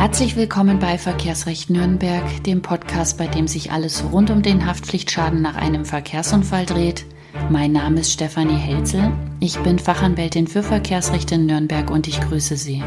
Herzlich 0.00 0.34
willkommen 0.34 0.78
bei 0.78 0.96
Verkehrsrecht 0.96 1.68
Nürnberg, 1.68 2.42
dem 2.44 2.62
Podcast, 2.62 3.18
bei 3.18 3.26
dem 3.26 3.46
sich 3.46 3.70
alles 3.70 4.02
rund 4.10 4.30
um 4.30 4.40
den 4.40 4.64
Haftpflichtschaden 4.64 5.42
nach 5.42 5.56
einem 5.56 5.84
Verkehrsunfall 5.84 6.64
dreht. 6.64 7.04
Mein 7.50 7.72
Name 7.72 8.00
ist 8.00 8.10
Stefanie 8.10 8.56
Helzel. 8.56 9.12
Ich 9.40 9.58
bin 9.58 9.78
Fachanwältin 9.78 10.46
für 10.46 10.62
Verkehrsrecht 10.62 11.30
in 11.32 11.44
Nürnberg 11.44 11.90
und 11.90 12.08
ich 12.08 12.18
grüße 12.18 12.56
Sie. 12.56 12.82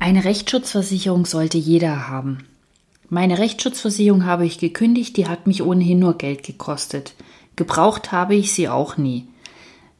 Eine 0.00 0.24
Rechtsschutzversicherung 0.24 1.24
sollte 1.24 1.58
jeder 1.58 2.08
haben. 2.08 2.38
Meine 3.08 3.38
Rechtsschutzversicherung 3.38 4.26
habe 4.26 4.44
ich 4.44 4.58
gekündigt, 4.58 5.16
die 5.18 5.28
hat 5.28 5.46
mich 5.46 5.62
ohnehin 5.62 6.00
nur 6.00 6.18
Geld 6.18 6.42
gekostet. 6.42 7.14
Gebraucht 7.54 8.10
habe 8.10 8.34
ich 8.34 8.52
sie 8.52 8.68
auch 8.68 8.96
nie. 8.96 9.28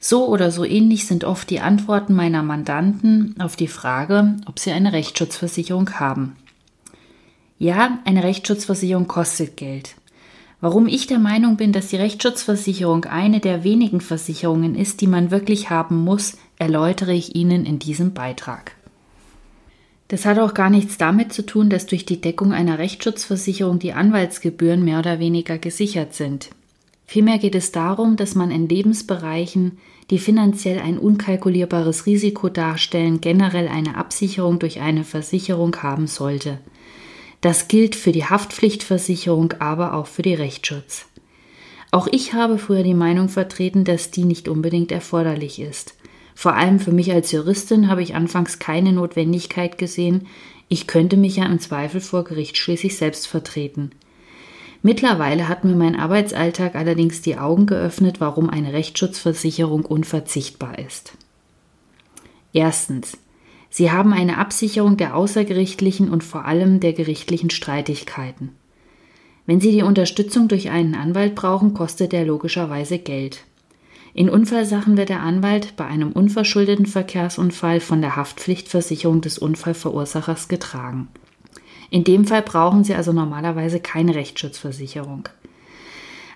So 0.01 0.29
oder 0.29 0.51
so 0.51 0.65
ähnlich 0.65 1.07
sind 1.07 1.25
oft 1.25 1.51
die 1.51 1.61
Antworten 1.61 2.15
meiner 2.15 2.43
Mandanten 2.43 3.35
auf 3.41 3.57
die 3.57 3.69
Frage, 3.69 4.37
ob 4.47 4.59
sie 4.59 4.71
eine 4.71 4.93
Rechtsschutzversicherung 4.93 5.91
haben. 5.99 6.37
Ja, 7.59 7.99
eine 8.05 8.23
Rechtsschutzversicherung 8.23 9.09
kostet 9.09 9.57
Geld. 9.57 9.97
Warum 10.61 10.87
ich 10.87 11.07
der 11.07 11.19
Meinung 11.19 11.57
bin, 11.57 11.73
dass 11.73 11.89
die 11.89 11.97
Rechtsschutzversicherung 11.97 13.05
eine 13.05 13.41
der 13.41 13.65
wenigen 13.65 14.01
Versicherungen 14.01 14.77
ist, 14.77 15.01
die 15.01 15.07
man 15.07 15.31
wirklich 15.31 15.71
haben 15.71 16.05
muss, 16.05 16.37
erläutere 16.59 17.13
ich 17.13 17.35
Ihnen 17.35 17.65
in 17.65 17.79
diesem 17.79 18.13
Beitrag. 18.13 18.73
Das 20.09 20.25
hat 20.25 20.39
auch 20.39 20.55
gar 20.55 20.71
nichts 20.71 20.97
damit 20.97 21.33
zu 21.33 21.45
tun, 21.45 21.71
dass 21.71 21.87
durch 21.87 22.07
die 22.07 22.21
Deckung 22.21 22.53
einer 22.53 22.79
Rechtsschutzversicherung 22.79 23.79
die 23.79 23.93
Anwaltsgebühren 23.93 24.85
mehr 24.85 25.01
oder 25.01 25.19
weniger 25.19 25.59
gesichert 25.59 26.15
sind. 26.15 26.51
Vielmehr 27.11 27.39
geht 27.39 27.55
es 27.55 27.73
darum, 27.73 28.17
dass 28.17 28.35
man 28.35 28.51
in 28.51 28.69
Lebensbereichen, 28.69 29.79
die 30.11 30.19
finanziell 30.19 30.79
ein 30.79 30.99
unkalkulierbares 30.99 32.05
Risiko 32.05 32.51
darstellen, 32.51 33.23
generell 33.23 33.67
eine 33.67 33.97
Absicherung 33.97 34.59
durch 34.59 34.81
eine 34.81 35.05
Versicherung 35.05 35.75
haben 35.83 36.07
sollte. 36.07 36.59
Das 37.41 37.67
gilt 37.67 37.97
für 37.97 38.13
die 38.13 38.27
Haftpflichtversicherung, 38.27 39.55
aber 39.59 39.95
auch 39.95 40.07
für 40.07 40.21
die 40.21 40.35
Rechtsschutz. 40.35 41.07
Auch 41.93 42.09
ich 42.09 42.35
habe 42.35 42.59
früher 42.59 42.83
die 42.83 42.93
Meinung 42.93 43.31
vertreten, 43.31 43.85
dass 43.85 44.11
die 44.11 44.25
nicht 44.25 44.47
unbedingt 44.47 44.93
erforderlich 44.93 45.61
ist. 45.61 45.95
Vor 46.35 46.57
allem 46.57 46.79
für 46.79 46.93
mich 46.93 47.11
als 47.11 47.33
Juristin 47.33 47.89
habe 47.89 48.03
ich 48.03 48.15
anfangs 48.17 48.59
keine 48.59 48.93
Notwendigkeit 48.93 49.79
gesehen, 49.79 50.27
ich 50.69 50.87
könnte 50.87 51.17
mich 51.17 51.37
ja 51.37 51.47
im 51.47 51.59
Zweifel 51.59 52.03
vor 52.03 52.25
Gericht 52.25 52.59
schließlich 52.59 52.99
selbst 52.99 53.27
vertreten. 53.27 53.93
Mittlerweile 54.83 55.49
hat 55.49 55.65
mir 55.65 55.75
mein 55.75 55.97
Arbeitsalltag 55.97 56.75
allerdings 56.75 57.21
die 57.21 57.37
Augen 57.37 57.67
geöffnet, 57.67 58.21
warum 58.21 58.49
eine 58.49 58.73
Rechtsschutzversicherung 58.73 59.85
unverzichtbar 59.85 60.79
ist. 60.79 61.13
Erstens. 62.53 63.19
Sie 63.71 63.91
haben 63.91 64.15
eine 64.15 64.39
Absicherung 64.39 64.97
der 64.97 65.15
außergerichtlichen 65.15 66.09
und 66.09 66.25
vor 66.25 66.47
allem 66.47 66.81
der 66.81 66.95
gerichtlichen 66.95 67.51
Streitigkeiten. 67.51 68.53
Wenn 69.45 69.61
Sie 69.61 69.73
die 69.73 69.83
Unterstützung 69.83 70.49
durch 70.49 70.71
einen 70.71 70.95
Anwalt 70.95 71.35
brauchen, 71.35 71.75
kostet 71.75 72.15
er 72.15 72.25
logischerweise 72.25 72.99
Geld. 72.99 73.45
In 74.15 74.31
Unfallsachen 74.31 74.97
wird 74.97 75.11
der 75.11 75.21
Anwalt 75.21 75.77
bei 75.77 75.85
einem 75.85 76.13
unverschuldeten 76.13 76.87
Verkehrsunfall 76.87 77.81
von 77.81 78.01
der 78.01 78.17
Haftpflichtversicherung 78.17 79.21
des 79.21 79.39
Unfallverursachers 79.39 80.49
getragen. 80.49 81.09
In 81.91 82.05
dem 82.05 82.27
Fall 82.27 82.43
brauchen 82.43 82.85
Sie 82.85 82.95
also 82.95 83.13
normalerweise 83.13 83.81
keine 83.81 84.15
Rechtsschutzversicherung. 84.15 85.29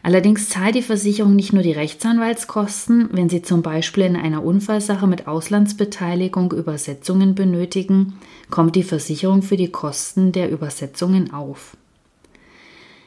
Allerdings 0.04 0.48
zahlt 0.48 0.74
die 0.74 0.82
Versicherung 0.82 1.36
nicht 1.36 1.52
nur 1.52 1.62
die 1.62 1.72
Rechtsanwaltskosten, 1.72 3.10
wenn 3.12 3.28
Sie 3.28 3.42
zum 3.42 3.62
Beispiel 3.62 4.02
in 4.02 4.16
einer 4.16 4.42
Unfallsache 4.42 5.06
mit 5.06 5.28
Auslandsbeteiligung 5.28 6.52
Übersetzungen 6.52 7.36
benötigen, 7.36 8.18
kommt 8.50 8.74
die 8.74 8.82
Versicherung 8.82 9.42
für 9.42 9.56
die 9.56 9.70
Kosten 9.70 10.32
der 10.32 10.50
Übersetzungen 10.50 11.32
auf. 11.32 11.76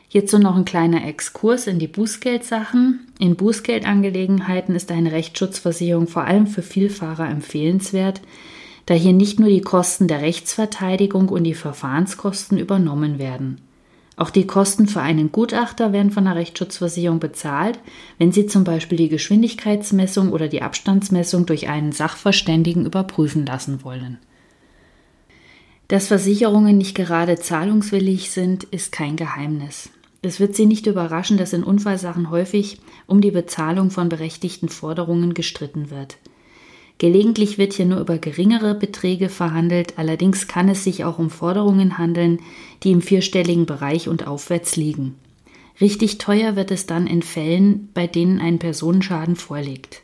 Hierzu 0.07 0.39
noch 0.39 0.55
ein 0.55 0.63
kleiner 0.63 1.05
Exkurs 1.05 1.67
in 1.67 1.77
die 1.77 1.89
Bußgeldsachen. 1.89 3.05
In 3.19 3.35
Bußgeldangelegenheiten 3.35 4.73
ist 4.73 4.89
eine 4.89 5.11
Rechtsschutzversicherung 5.11 6.07
vor 6.07 6.23
allem 6.23 6.47
für 6.47 6.61
Vielfahrer 6.61 7.29
empfehlenswert, 7.29 8.21
da 8.85 8.93
hier 8.93 9.13
nicht 9.13 9.39
nur 9.39 9.49
die 9.49 9.61
Kosten 9.61 10.07
der 10.07 10.21
Rechtsverteidigung 10.21 11.29
und 11.29 11.43
die 11.43 11.55
Verfahrenskosten 11.55 12.57
übernommen 12.57 13.17
werden. 13.19 13.61
Auch 14.17 14.29
die 14.29 14.47
Kosten 14.47 14.87
für 14.87 15.01
einen 15.01 15.31
Gutachter 15.31 15.91
werden 15.91 16.11
von 16.11 16.23
der 16.25 16.35
Rechtsschutzversicherung 16.35 17.19
bezahlt, 17.19 17.79
wenn 18.17 18.31
Sie 18.31 18.45
zum 18.45 18.63
Beispiel 18.63 18.97
die 18.97 19.09
Geschwindigkeitsmessung 19.09 20.31
oder 20.31 20.47
die 20.47 20.61
Abstandsmessung 20.61 21.45
durch 21.45 21.67
einen 21.67 21.91
Sachverständigen 21.91 22.85
überprüfen 22.85 23.45
lassen 23.45 23.83
wollen. 23.83 24.19
Dass 25.89 26.07
Versicherungen 26.07 26.77
nicht 26.77 26.95
gerade 26.95 27.37
zahlungswillig 27.37 28.31
sind, 28.31 28.63
ist 28.63 28.91
kein 28.91 29.17
Geheimnis. 29.17 29.89
Es 30.21 30.39
wird 30.39 30.55
Sie 30.55 30.65
nicht 30.65 30.87
überraschen, 30.87 31.37
dass 31.37 31.53
in 31.53 31.63
Unfallsachen 31.63 32.31
häufig 32.31 32.79
um 33.05 33.21
die 33.21 33.31
Bezahlung 33.31 33.91
von 33.91 34.09
berechtigten 34.09 34.69
Forderungen 34.69 35.35
gestritten 35.35 35.91
wird. 35.91 36.17
Gelegentlich 36.97 37.57
wird 37.57 37.73
hier 37.73 37.85
nur 37.85 37.99
über 37.99 38.17
geringere 38.17 38.73
Beträge 38.73 39.27
verhandelt, 39.27 39.97
allerdings 39.97 40.47
kann 40.47 40.69
es 40.69 40.83
sich 40.83 41.03
auch 41.03 41.19
um 41.19 41.29
Forderungen 41.29 41.97
handeln, 41.97 42.39
die 42.83 42.91
im 42.91 43.01
vierstelligen 43.01 43.65
Bereich 43.65 44.07
und 44.07 44.27
aufwärts 44.27 44.77
liegen. 44.77 45.15
Richtig 45.81 46.19
teuer 46.19 46.55
wird 46.55 46.71
es 46.71 46.85
dann 46.85 47.05
in 47.05 47.21
Fällen, 47.21 47.89
bei 47.93 48.07
denen 48.07 48.39
ein 48.39 48.59
Personenschaden 48.59 49.35
vorliegt. 49.35 50.03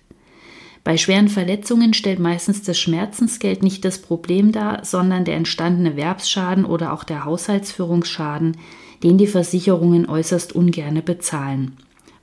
Bei 0.83 0.97
schweren 0.97 1.29
Verletzungen 1.29 1.93
stellt 1.93 2.19
meistens 2.19 2.63
das 2.63 2.77
Schmerzensgeld 2.77 3.63
nicht 3.63 3.85
das 3.85 3.99
Problem 4.01 4.51
dar, 4.51 4.83
sondern 4.83 5.25
der 5.25 5.35
entstandene 5.35 5.95
Werbsschaden 5.95 6.65
oder 6.65 6.91
auch 6.91 7.03
der 7.03 7.23
Haushaltsführungsschaden, 7.23 8.57
den 9.03 9.17
die 9.17 9.27
Versicherungen 9.27 10.09
äußerst 10.09 10.53
ungerne 10.53 11.01
bezahlen. 11.01 11.77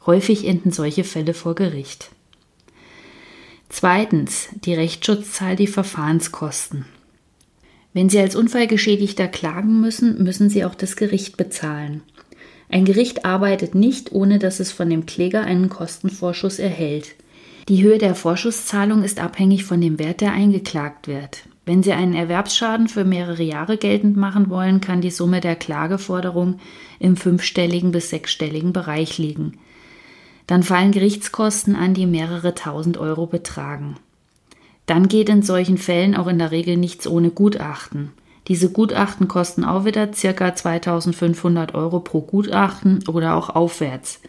Häufig 0.04 0.46
enden 0.46 0.72
solche 0.72 1.04
Fälle 1.04 1.34
vor 1.34 1.54
Gericht. 1.54 2.10
Zweitens, 3.68 4.48
die 4.64 4.74
Rechtsschutz 4.74 5.32
zahlt 5.32 5.58
die 5.58 5.66
Verfahrenskosten. 5.66 6.86
Wenn 7.92 8.08
Sie 8.08 8.18
als 8.18 8.36
Unfallgeschädigter 8.36 9.28
klagen 9.28 9.80
müssen, 9.80 10.22
müssen 10.22 10.50
Sie 10.50 10.64
auch 10.64 10.74
das 10.74 10.96
Gericht 10.96 11.36
bezahlen. 11.36 12.02
Ein 12.70 12.84
Gericht 12.84 13.24
arbeitet 13.24 13.74
nicht, 13.74 14.12
ohne 14.12 14.38
dass 14.38 14.60
es 14.60 14.72
von 14.72 14.90
dem 14.90 15.06
Kläger 15.06 15.42
einen 15.42 15.68
Kostenvorschuss 15.68 16.58
erhält. 16.58 17.14
Die 17.68 17.82
Höhe 17.82 17.98
der 17.98 18.14
Vorschusszahlung 18.14 19.02
ist 19.02 19.20
abhängig 19.20 19.64
von 19.64 19.80
dem 19.80 19.98
Wert, 19.98 20.20
der 20.20 20.32
eingeklagt 20.32 21.08
wird. 21.08 21.42
Wenn 21.66 21.82
Sie 21.82 21.92
einen 21.92 22.14
Erwerbsschaden 22.14 22.88
für 22.88 23.04
mehrere 23.04 23.42
Jahre 23.42 23.76
geltend 23.76 24.16
machen 24.16 24.48
wollen, 24.48 24.80
kann 24.80 25.02
die 25.02 25.10
Summe 25.10 25.40
der 25.42 25.54
Klageforderung 25.54 26.60
im 26.98 27.16
fünfstelligen 27.16 27.92
bis 27.92 28.08
sechsstelligen 28.08 28.72
Bereich 28.72 29.18
liegen. 29.18 29.58
Dann 30.48 30.64
fallen 30.64 30.92
Gerichtskosten 30.92 31.76
an, 31.76 31.94
die 31.94 32.06
mehrere 32.06 32.54
tausend 32.54 32.96
Euro 32.96 33.26
betragen. 33.26 33.96
Dann 34.86 35.06
geht 35.06 35.28
in 35.28 35.42
solchen 35.42 35.76
Fällen 35.76 36.16
auch 36.16 36.26
in 36.26 36.38
der 36.38 36.50
Regel 36.50 36.78
nichts 36.78 37.06
ohne 37.06 37.30
Gutachten. 37.30 38.10
Diese 38.48 38.72
Gutachten 38.72 39.28
kosten 39.28 39.62
auch 39.62 39.84
wieder 39.84 40.06
ca. 40.06 40.54
2500 40.54 41.74
Euro 41.74 42.00
pro 42.00 42.22
Gutachten 42.22 43.06
oder 43.06 43.36
auch 43.36 43.50
aufwärts. 43.50 44.20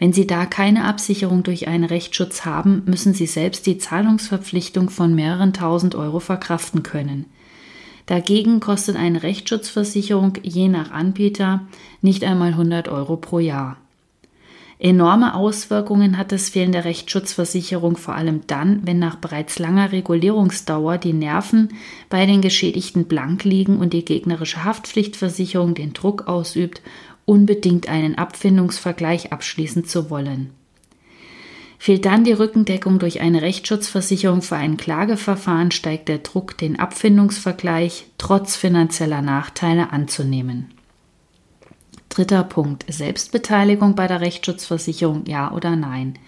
Wenn 0.00 0.12
Sie 0.12 0.26
da 0.26 0.46
keine 0.46 0.84
Absicherung 0.84 1.44
durch 1.44 1.68
einen 1.68 1.84
Rechtsschutz 1.84 2.44
haben, 2.44 2.82
müssen 2.86 3.14
Sie 3.14 3.26
selbst 3.26 3.64
die 3.66 3.78
Zahlungsverpflichtung 3.78 4.90
von 4.90 5.14
mehreren 5.14 5.52
tausend 5.52 5.94
Euro 5.94 6.18
verkraften 6.18 6.82
können. 6.82 7.26
Dagegen 8.06 8.58
kostet 8.58 8.96
eine 8.96 9.22
Rechtsschutzversicherung 9.22 10.32
je 10.42 10.66
nach 10.66 10.90
Anbieter 10.90 11.60
nicht 12.00 12.24
einmal 12.24 12.48
100 12.48 12.88
Euro 12.88 13.16
pro 13.16 13.38
Jahr. 13.38 13.76
Enorme 14.84 15.36
Auswirkungen 15.36 16.18
hat 16.18 16.32
das 16.32 16.48
Fehlen 16.48 16.72
der 16.72 16.84
Rechtsschutzversicherung 16.84 17.96
vor 17.96 18.16
allem 18.16 18.40
dann, 18.48 18.80
wenn 18.84 18.98
nach 18.98 19.14
bereits 19.14 19.60
langer 19.60 19.92
Regulierungsdauer 19.92 20.98
die 20.98 21.12
Nerven 21.12 21.68
bei 22.08 22.26
den 22.26 22.40
Geschädigten 22.40 23.04
blank 23.04 23.44
liegen 23.44 23.78
und 23.78 23.92
die 23.92 24.04
gegnerische 24.04 24.64
Haftpflichtversicherung 24.64 25.74
den 25.76 25.92
Druck 25.92 26.26
ausübt, 26.26 26.82
unbedingt 27.26 27.88
einen 27.88 28.16
Abfindungsvergleich 28.18 29.32
abschließen 29.32 29.84
zu 29.84 30.10
wollen. 30.10 30.50
Fehlt 31.78 32.04
dann 32.04 32.24
die 32.24 32.32
Rückendeckung 32.32 32.98
durch 32.98 33.20
eine 33.20 33.40
Rechtsschutzversicherung 33.40 34.42
für 34.42 34.56
ein 34.56 34.78
Klageverfahren, 34.78 35.70
steigt 35.70 36.08
der 36.08 36.18
Druck, 36.18 36.58
den 36.58 36.80
Abfindungsvergleich 36.80 38.06
trotz 38.18 38.56
finanzieller 38.56 39.22
Nachteile 39.22 39.92
anzunehmen. 39.92 40.74
Dritter 42.12 42.44
Punkt. 42.44 42.84
Selbstbeteiligung 42.92 43.94
bei 43.94 44.06
der 44.06 44.20
Rechtsschutzversicherung, 44.20 45.24
ja 45.24 45.50
oder 45.50 45.76
nein? 45.76 46.18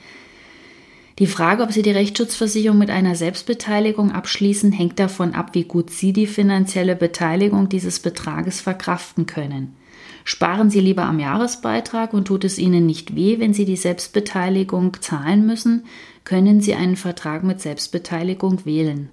Die 1.19 1.27
Frage, 1.27 1.63
ob 1.63 1.73
Sie 1.73 1.83
die 1.83 1.91
Rechtsschutzversicherung 1.91 2.79
mit 2.79 2.89
einer 2.89 3.15
Selbstbeteiligung 3.15 4.11
abschließen, 4.11 4.73
hängt 4.73 4.99
davon 4.99 5.35
ab, 5.35 5.51
wie 5.53 5.65
gut 5.65 5.91
Sie 5.91 6.15
die 6.15 6.27
finanzielle 6.27 6.97
Beteiligung 6.97 7.69
dieses 7.69 8.01
Betrages 8.01 8.63
verkraften 8.63 9.27
können. 9.27 9.77
Sparen 10.25 10.71
Sie 10.71 10.81
lieber 10.81 11.05
am 11.05 11.21
Jahresbeitrag 11.21 12.15
und 12.15 12.25
tut 12.25 12.45
es 12.45 12.59
Ihnen 12.59 12.87
nicht 12.87 13.15
weh, 13.15 13.39
wenn 13.39 13.53
Sie 13.53 13.67
die 13.67 13.77
Selbstbeteiligung 13.77 15.03
zahlen 15.03 15.45
müssen, 15.45 15.85
können 16.25 16.63
Sie 16.63 16.73
einen 16.73 16.97
Vertrag 16.97 17.45
mit 17.45 17.61
Selbstbeteiligung 17.61 18.65
wählen. 18.65 19.11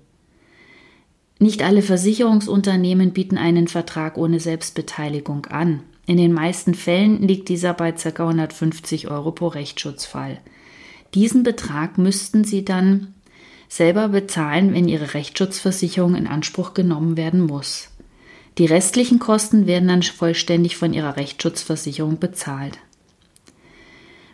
Nicht 1.38 1.64
alle 1.64 1.82
Versicherungsunternehmen 1.82 3.12
bieten 3.12 3.38
einen 3.38 3.68
Vertrag 3.68 4.18
ohne 4.18 4.40
Selbstbeteiligung 4.40 5.48
an. 5.48 5.82
In 6.12 6.18
den 6.18 6.34
meisten 6.34 6.74
Fällen 6.74 7.25
liegt 7.25 7.48
dieser 7.48 7.74
bei 7.74 7.94
ca. 7.94 8.10
150 8.10 9.10
Euro 9.10 9.31
pro 9.31 9.48
Rechtsschutzfall. 9.48 10.42
Diesen 11.13 11.44
Betrag 11.44 11.98
müssten 11.98 12.44
Sie 12.44 12.66
dann 12.66 13.13
selber 13.69 14.10
bezahlen, 14.10 14.74
wenn 14.74 14.90
Ihre 14.90 15.13
Rechtsschutzversicherung 15.13 16.16
in 16.16 16.28
Anspruch 16.28 16.74
genommen 16.74 17.16
werden 17.16 17.40
muss. 17.40 17.88
Die 18.58 18.66
restlichen 18.66 19.19
Kosten 19.19 19.68
werden 19.68 19.88
dann 19.88 20.04
vollständig 20.04 20.75
von 20.75 20.94
Ihrer 20.94 21.16
Rechtsschutzversicherung 21.16 22.19
bezahlt. 22.19 22.78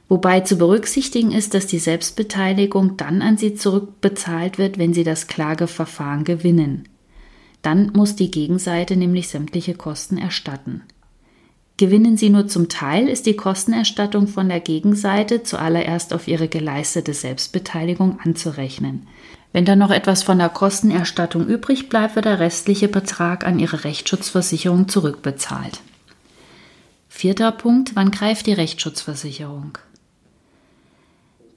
Wobei 0.09 0.39
zu 0.39 0.57
berücksichtigen 0.57 1.31
ist, 1.31 1.53
dass 1.53 1.67
die 1.67 1.77
Selbstbeteiligung 1.77 2.97
dann 2.97 3.21
an 3.21 3.37
Sie 3.37 3.53
zurückbezahlt 3.53 4.57
wird, 4.57 4.79
wenn 4.79 4.95
Sie 4.95 5.03
das 5.03 5.27
Klageverfahren 5.27 6.23
gewinnen. 6.23 6.89
Dann 7.61 7.91
muss 7.93 8.15
die 8.15 8.31
Gegenseite 8.31 8.97
nämlich 8.97 9.27
sämtliche 9.27 9.75
Kosten 9.75 10.17
erstatten. 10.17 10.81
Gewinnen 11.77 12.17
Sie 12.17 12.31
nur 12.31 12.47
zum 12.47 12.69
Teil, 12.69 13.07
ist 13.07 13.27
die 13.27 13.35
Kostenerstattung 13.35 14.27
von 14.27 14.49
der 14.49 14.59
Gegenseite 14.59 15.43
zuallererst 15.43 16.11
auf 16.11 16.27
Ihre 16.27 16.47
geleistete 16.47 17.13
Selbstbeteiligung 17.13 18.19
anzurechnen. 18.19 19.07
Wenn 19.53 19.63
dann 19.63 19.77
noch 19.77 19.91
etwas 19.91 20.23
von 20.23 20.39
der 20.39 20.49
Kostenerstattung 20.49 21.47
übrig 21.47 21.87
bleibt, 21.87 22.15
wird 22.15 22.25
der 22.25 22.39
restliche 22.39 22.87
Betrag 22.87 23.45
an 23.45 23.59
Ihre 23.59 23.83
Rechtsschutzversicherung 23.83 24.87
zurückbezahlt. 24.87 25.81
Vierter 27.09 27.51
Punkt, 27.51 27.95
wann 27.95 28.09
greift 28.09 28.47
die 28.47 28.53
Rechtsschutzversicherung? 28.53 29.77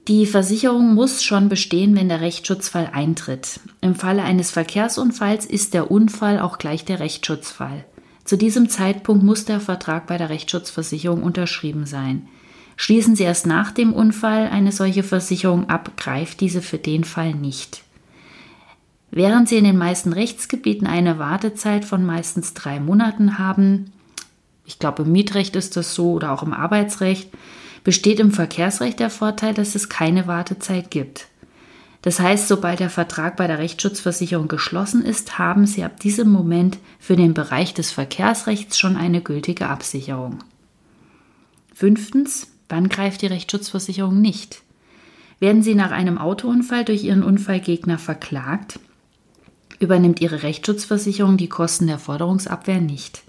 Die 0.07 0.25
Versicherung 0.25 0.93
muss 0.93 1.23
schon 1.23 1.49
bestehen, 1.49 1.95
wenn 1.95 2.09
der 2.09 2.21
Rechtsschutzfall 2.21 2.89
eintritt. 2.93 3.59
Im 3.81 3.95
Falle 3.95 4.23
eines 4.23 4.51
Verkehrsunfalls 4.51 5.45
ist 5.45 5.73
der 5.73 5.89
Unfall 5.91 6.39
auch 6.39 6.57
gleich 6.57 6.85
der 6.85 6.99
Rechtsschutzfall. 6.99 7.85
Zu 8.23 8.37
diesem 8.37 8.69
Zeitpunkt 8.69 9.23
muss 9.23 9.45
der 9.45 9.59
Vertrag 9.59 10.07
bei 10.07 10.17
der 10.17 10.29
Rechtsschutzversicherung 10.29 11.23
unterschrieben 11.23 11.85
sein. 11.85 12.27
Schließen 12.77 13.15
Sie 13.15 13.23
erst 13.23 13.45
nach 13.45 13.71
dem 13.71 13.93
Unfall 13.93 14.47
eine 14.47 14.71
solche 14.71 15.03
Versicherung 15.03 15.69
ab, 15.69 15.91
greift 15.97 16.39
diese 16.39 16.61
für 16.61 16.77
den 16.77 17.03
Fall 17.03 17.33
nicht. 17.33 17.83
Während 19.11 19.49
Sie 19.49 19.57
in 19.57 19.65
den 19.65 19.77
meisten 19.77 20.13
Rechtsgebieten 20.13 20.87
eine 20.87 21.19
Wartezeit 21.19 21.83
von 21.83 22.05
meistens 22.05 22.53
drei 22.53 22.79
Monaten 22.79 23.37
haben, 23.37 23.91
ich 24.65 24.79
glaube 24.79 25.03
im 25.03 25.11
Mietrecht 25.11 25.55
ist 25.55 25.75
das 25.75 25.93
so 25.93 26.13
oder 26.13 26.31
auch 26.31 26.43
im 26.43 26.53
Arbeitsrecht, 26.53 27.29
besteht 27.83 28.19
im 28.19 28.31
Verkehrsrecht 28.31 28.99
der 28.99 29.09
Vorteil, 29.09 29.53
dass 29.53 29.75
es 29.75 29.89
keine 29.89 30.27
Wartezeit 30.27 30.91
gibt. 30.91 31.27
Das 32.01 32.19
heißt, 32.19 32.47
sobald 32.47 32.79
der 32.79 32.89
Vertrag 32.89 33.37
bei 33.37 33.47
der 33.47 33.59
Rechtsschutzversicherung 33.59 34.47
geschlossen 34.47 35.03
ist, 35.05 35.37
haben 35.37 35.67
Sie 35.67 35.83
ab 35.83 35.99
diesem 35.99 36.31
Moment 36.31 36.79
für 36.99 37.15
den 37.15 37.33
Bereich 37.33 37.73
des 37.73 37.91
Verkehrsrechts 37.91 38.79
schon 38.79 38.97
eine 38.97 39.21
gültige 39.21 39.67
Absicherung. 39.67 40.39
Fünftens, 41.73 42.47
Wann 42.71 42.87
greift 42.87 43.21
die 43.21 43.27
Rechtsschutzversicherung 43.27 44.21
nicht? 44.21 44.63
Werden 45.41 45.61
Sie 45.61 45.75
nach 45.75 45.91
einem 45.91 46.17
Autounfall 46.17 46.85
durch 46.85 47.03
Ihren 47.03 47.21
Unfallgegner 47.21 47.97
verklagt, 47.97 48.79
übernimmt 49.79 50.21
Ihre 50.21 50.43
Rechtsschutzversicherung 50.43 51.35
die 51.35 51.49
Kosten 51.49 51.87
der 51.87 51.99
Forderungsabwehr 51.99 52.79
nicht. 52.79 53.23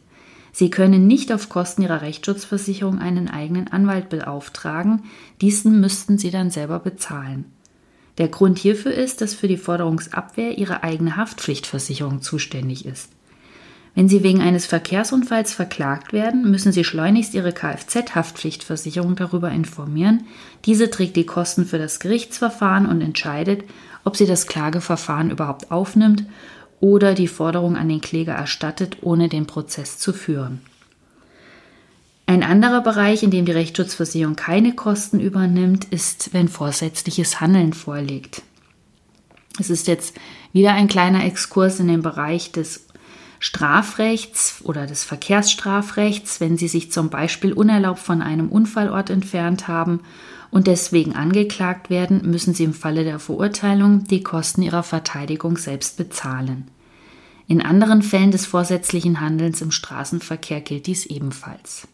Sie 0.53 0.71
können 0.71 1.09
nicht 1.09 1.33
auf 1.33 1.49
Kosten 1.49 1.83
Ihrer 1.83 2.03
Rechtsschutzversicherung 2.03 3.01
einen 3.01 3.29
eigenen 3.29 3.67
Anwalt 3.67 4.11
beauftragen, 4.11 5.03
diesen 5.41 5.81
müssten 5.81 6.19
Sie 6.19 6.31
dann 6.31 6.53
selber 6.53 6.79
bezahlen. 6.79 7.47
Der 8.19 8.29
Grund 8.29 8.59
hierfür 8.59 8.93
ist, 8.93 9.21
dass 9.21 9.35
für 9.35 9.49
die 9.49 9.57
Forderungsabwehr 9.57 10.59
Ihre 10.59 10.83
eigene 10.83 11.17
Haftpflichtversicherung 11.17 12.21
zuständig 12.23 12.85
ist. 12.85 13.11
Wenn 13.95 14.09
Sie 14.09 14.23
wegen 14.23 14.41
eines 14.41 14.65
Verkehrsunfalls 14.65 15.53
verklagt 15.53 16.13
werden, 16.13 16.51
müssen 16.51 16.73
Sie 16.73 16.85
schleunigst 16.85 17.35
Ihre 17.35 17.53
Kfz-Haftpflichtversicherung 17.53 19.17
darüber 19.17 19.51
informieren. 19.51 20.25
Diese 20.65 20.89
trägt 20.91 21.17
die 21.17 21.27
Kosten 21.27 21.67
für 21.67 21.79
das 21.79 22.01
Gerichtsverfahren 22.01 22.87
und 22.87 23.03
entscheidet, 23.03 23.65
ob 24.05 24.17
sie 24.17 24.27
das 24.27 24.47
Klageverfahren 24.47 25.31
überhaupt 25.31 25.71
aufnimmt 25.71 26.25
oder 26.81 27.15
die 27.15 27.29
Forderung 27.29 27.77
an 27.77 27.89
den 27.89 28.01
Kläger 28.01 28.33
erstattet, 28.33 28.99
ohne 29.03 29.29
den 29.29 29.47
Prozess 29.47 29.99
zu 29.99 30.13
führen. 30.13 30.61
Ein 32.33 32.45
anderer 32.45 32.81
Bereich, 32.81 33.23
in 33.23 33.31
dem 33.31 33.45
die 33.45 33.53
Rechtsschutzversicherung 33.53 34.37
keine 34.37 34.75
Kosten 34.75 35.21
übernimmt, 35.21 35.85
ist, 35.85 36.33
wenn 36.33 36.49
vorsätzliches 36.49 37.43
Handeln 37.43 37.75
vorliegt. 37.75 38.41
Es 39.61 39.69
ist 39.69 39.87
jetzt 39.87 40.17
wieder 40.55 40.73
ein 40.73 40.89
kleiner 40.89 41.27
Exkurs 41.27 41.79
in 41.79 41.89
den 41.89 42.01
Bereich 42.01 42.51
des 42.51 42.87
Strafrechts 43.39 44.63
oder 44.65 44.87
des 44.87 45.05
Verkehrsstrafrechts, 45.05 46.41
wenn 46.41 46.57
sie 46.57 46.69
sich 46.69 46.91
zum 46.91 47.11
Beispiel 47.11 47.53
unerlaubt 47.53 47.99
von 47.99 48.23
einem 48.23 48.49
Unfallort 48.49 49.11
entfernt 49.11 49.69
haben 49.69 50.01
und 50.51 50.69
deswegen 50.69 51.15
angeklagt 51.15 51.91
werden, 51.91 52.31
müssen 52.31 52.55
sie 52.55 52.65
im 52.65 52.73
Falle 52.73 53.05
der 53.05 53.19
Verurteilung 53.19 54.05
die 54.05 54.23
Kosten 54.23 54.63
ihrer 54.63 54.85
Verteidigung 54.85 55.59
selbst 55.59 55.99
bezahlen. 55.99 56.69
In 57.47 57.61
anderen 57.61 58.01
Fällen 58.01 58.31
des 58.31 58.47
vorsätzlichen 58.47 59.21
Handelns 59.21 59.61
im 59.61 59.71
Straßenverkehr 59.71 60.63
gilt 60.63 60.87
dies 60.87 61.05
ebenfalls. 61.05 61.89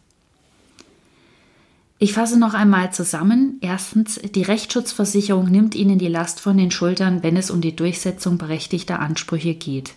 Ich 2.01 2.13
fasse 2.13 2.39
noch 2.39 2.53
einmal 2.53 2.93
zusammen. 2.93 3.57
Erstens, 3.59 4.21
die 4.33 4.43
Rechtsschutzversicherung 4.43 5.51
nimmt 5.51 5.75
Ihnen 5.75 5.99
die 5.99 6.07
Last 6.07 6.39
von 6.39 6.55
den 6.55 6.71
Schultern, 6.71 7.23
wenn 7.23 7.35
es 7.35 7.51
um 7.51 7.59
die 7.59 7.75
Durchsetzung 7.75 8.37
berechtigter 8.37 9.01
Ansprüche 9.01 9.53
geht. 9.53 9.95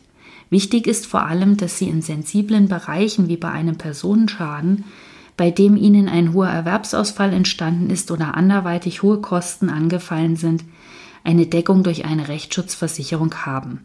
Wichtig 0.51 0.89
ist 0.89 1.07
vor 1.07 1.27
allem, 1.27 1.57
dass 1.57 1.79
Sie 1.79 1.89
in 1.89 2.03
sensiblen 2.03 2.69
Bereichen 2.69 3.29
wie 3.29 3.37
bei 3.37 3.53
einem 3.53 3.79
Personenschaden, 3.79 4.85
bei 5.37 5.53
dem 5.53 5.77
Ihnen 5.77 6.09
ein 6.09 6.33
hoher 6.35 6.49
Erwerbsausfall 6.49 7.33
entstanden 7.33 7.89
ist 7.89 8.11
oder 8.11 8.37
anderweitig 8.37 9.05
hohe 9.05 9.21
Kosten 9.21 9.71
angefallen 9.71 10.35
sind, 10.35 10.65
eine 11.23 11.47
Deckung 11.47 11.85
durch 11.85 12.05
eine 12.05 12.27
Rechtsschutzversicherung 12.27 13.47
haben. 13.47 13.79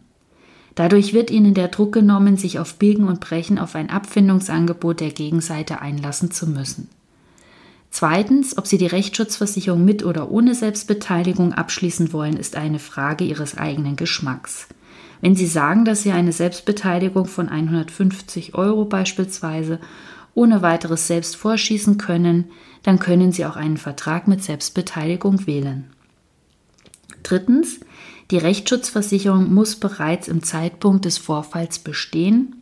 Dadurch 0.74 1.14
wird 1.14 1.30
Ihnen 1.30 1.54
der 1.54 1.68
Druck 1.68 1.94
genommen, 1.94 2.36
sich 2.36 2.58
auf 2.58 2.80
Biegen 2.80 3.08
und 3.08 3.20
Brechen 3.20 3.60
auf 3.60 3.76
ein 3.76 3.92
Abfindungsangebot 3.92 5.02
der 5.02 5.12
Gegenseite 5.12 5.82
einlassen 5.82 6.32
zu 6.32 6.48
müssen. 6.48 6.90
Zweitens, 8.00 8.56
ob 8.60 8.68
Sie 8.68 8.78
die 8.78 8.86
Rechtsschutzversicherung 8.86 9.84
mit 9.84 10.06
oder 10.06 10.30
ohne 10.30 10.54
Selbstbeteiligung 10.54 11.54
abschließen 11.54 12.14
wollen, 12.14 12.38
ist 12.38 12.56
eine 12.56 12.78
Frage 12.78 13.24
Ihres 13.24 13.58
eigenen 13.58 13.96
Geschmacks. 13.96 14.68
Wenn 15.20 15.36
Sie 15.36 15.48
sagen, 15.48 15.84
dass 15.84 16.04
Sie 16.04 16.12
eine 16.12 16.32
Selbstbeteiligung 16.32 17.26
von 17.26 17.50
150 17.50 18.54
Euro 18.54 18.86
beispielsweise 18.86 19.80
ohne 20.36 20.62
weiteres 20.62 21.08
selbst 21.08 21.38
vorschießen 21.38 21.98
können, 21.98 22.52
dann 22.84 23.00
können 23.00 23.32
Sie 23.32 23.48
auch 23.48 23.56
einen 23.56 23.78
Vertrag 23.78 24.28
mit 24.28 24.44
Selbstbeteiligung 24.44 25.48
wählen. 25.48 25.86
Drittens, 27.24 27.80
die 28.30 28.38
Rechtsschutzversicherung 28.38 29.52
muss 29.52 29.76
bereits 29.76 30.28
im 30.28 30.44
Zeitpunkt 30.44 31.06
des 31.06 31.18
Vorfalls 31.18 31.80
bestehen. 31.80 32.58